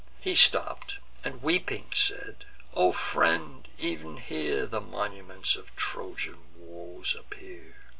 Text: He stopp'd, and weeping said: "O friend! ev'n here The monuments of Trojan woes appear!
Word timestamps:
He 0.19 0.33
stopp'd, 0.35 0.97
and 1.23 1.43
weeping 1.43 1.91
said: 1.93 2.45
"O 2.73 2.91
friend! 2.91 3.67
ev'n 3.79 4.17
here 4.17 4.65
The 4.65 4.81
monuments 4.81 5.55
of 5.55 5.75
Trojan 5.75 6.39
woes 6.55 7.13
appear! 7.15 7.75